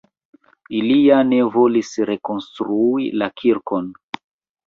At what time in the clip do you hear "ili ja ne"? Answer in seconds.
0.77-1.41